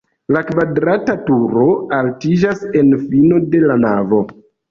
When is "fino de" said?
3.11-3.61